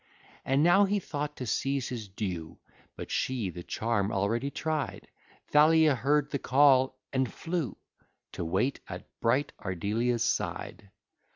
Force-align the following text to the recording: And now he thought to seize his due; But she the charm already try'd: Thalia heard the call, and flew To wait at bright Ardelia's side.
And 0.43 0.63
now 0.63 0.85
he 0.85 0.97
thought 0.97 1.37
to 1.37 1.45
seize 1.45 1.89
his 1.89 2.07
due; 2.07 2.57
But 2.95 3.11
she 3.11 3.51
the 3.51 3.61
charm 3.61 4.11
already 4.11 4.49
try'd: 4.49 5.07
Thalia 5.51 5.93
heard 5.93 6.31
the 6.31 6.39
call, 6.39 6.97
and 7.13 7.31
flew 7.31 7.77
To 8.31 8.43
wait 8.43 8.79
at 8.89 9.05
bright 9.19 9.53
Ardelia's 9.63 10.23
side. 10.23 10.89